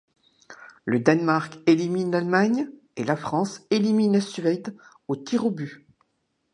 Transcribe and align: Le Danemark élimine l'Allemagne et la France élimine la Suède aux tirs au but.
Le 0.83 0.99
Danemark 0.99 1.59
élimine 1.67 2.09
l'Allemagne 2.09 2.67
et 2.95 3.03
la 3.03 3.15
France 3.15 3.61
élimine 3.69 4.13
la 4.13 4.21
Suède 4.21 4.75
aux 5.07 5.15
tirs 5.15 5.45
au 5.45 5.51
but. 5.51 5.85